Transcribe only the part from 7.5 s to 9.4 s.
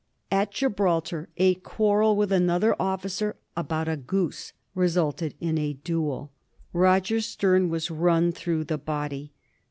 was run through the body.